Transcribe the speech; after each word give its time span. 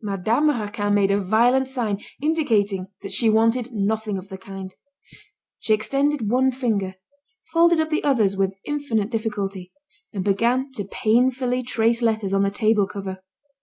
Madame 0.00 0.48
Raquin 0.48 0.94
made 0.94 1.10
a 1.10 1.20
violent 1.20 1.68
sign 1.68 2.02
indicating 2.22 2.86
that 3.02 3.12
she 3.12 3.28
wanted 3.28 3.70
nothing 3.70 4.16
of 4.16 4.30
the 4.30 4.38
kind. 4.38 4.74
She 5.58 5.74
extended 5.74 6.30
one 6.30 6.52
finger, 6.52 6.94
folded 7.52 7.78
up 7.78 7.90
the 7.90 8.02
others 8.02 8.34
with 8.34 8.54
infinite 8.64 9.10
difficulty, 9.10 9.70
and 10.10 10.24
began 10.24 10.72
to 10.72 10.88
painfully 10.90 11.62
trace 11.62 12.00
letters 12.00 12.32
on 12.32 12.44
the 12.44 12.50
table 12.50 12.86
cover. 12.86 13.20